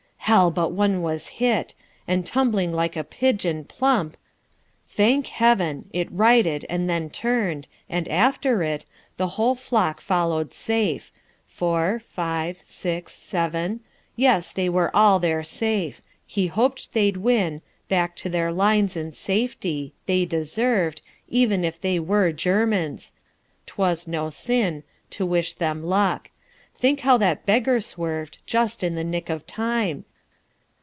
Hell! 0.31 0.49
but 0.49 0.71
one 0.71 1.01
was 1.01 1.27
hit, 1.27 1.73
And 2.07 2.25
tumbling 2.25 2.71
like 2.71 2.95
a 2.95 3.03
pigeon, 3.03 3.65
plump.... 3.65 4.15
Thank 4.87 5.27
Heaven, 5.27 5.89
It 5.91 6.09
righted, 6.09 6.65
and 6.69 6.89
then 6.89 7.09
turned; 7.09 7.67
and 7.89 8.07
after 8.07 8.63
it 8.63 8.85
The 9.17 9.29
whole 9.35 9.55
flock 9.55 9.99
followed 9.99 10.53
safe 10.53 11.11
four, 11.47 11.99
five, 11.99 12.61
six, 12.61 13.13
seven, 13.13 13.81
Yes, 14.15 14.53
they 14.53 14.69
were 14.69 14.95
all 14.95 15.19
there 15.19 15.43
safe. 15.43 16.01
He 16.25 16.47
hoped 16.47 16.93
they'd 16.93 17.17
win 17.17 17.61
Back 17.89 18.15
to 18.17 18.29
their 18.29 18.53
lines 18.53 18.95
in 18.95 19.11
safety. 19.11 19.91
They 20.05 20.23
deserved, 20.23 21.01
Even 21.27 21.65
if 21.65 21.81
they 21.81 21.99
were 21.99 22.31
Germans.... 22.31 23.11
'T 23.65 23.73
was 23.75 24.07
no 24.07 24.29
sin 24.29 24.83
To 25.09 25.25
wish 25.25 25.55
them 25.55 25.83
luck. 25.83 26.29
Think 26.73 27.01
how 27.01 27.17
that 27.17 27.45
beggar 27.45 27.81
swerved 27.81 28.37
Just 28.45 28.81
in 28.81 28.95
the 28.95 29.03
nick 29.03 29.29
of 29.29 29.45
time! 29.45 30.05